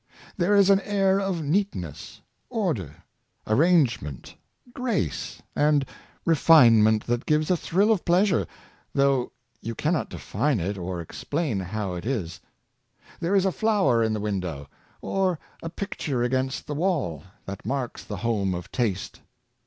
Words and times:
There 0.35 0.55
is 0.55 0.71
an 0.71 0.79
air 0.81 1.19
of 1.19 1.43
neatness, 1.43 2.21
order, 2.49 3.03
arrangement, 3.45 4.33
grace, 4.73 5.43
and 5.55 5.85
refinement 6.25 7.05
that 7.05 7.27
gives 7.27 7.51
a 7.51 7.55
thrill 7.55 7.91
of 7.91 8.03
pleasure, 8.03 8.47
though 8.95 9.31
you 9.61 9.75
can 9.75 9.93
not 9.93 10.09
define 10.09 10.59
it 10.59 10.75
or 10.75 11.01
explain 11.01 11.59
how 11.59 11.93
it 11.93 12.07
is. 12.07 12.39
There 13.19 13.35
is 13.35 13.45
a 13.45 13.51
flower 13.51 14.01
in 14.01 14.13
the 14.13 14.19
window, 14.19 14.67
or 15.03 15.37
a 15.61 15.69
picture 15.69 16.23
against 16.23 16.65
the 16.65 16.73
wall, 16.73 17.21
that 17.45 17.63
marks 17.63 18.03
the 18.03 18.17
home 18.17 18.55
of 18.55 18.71
taste. 18.71 19.21